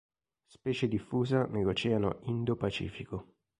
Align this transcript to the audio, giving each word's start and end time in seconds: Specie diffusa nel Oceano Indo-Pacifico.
Specie 0.47 0.87
diffusa 0.87 1.45
nel 1.45 1.67
Oceano 1.67 2.21
Indo-Pacifico. 2.23 3.35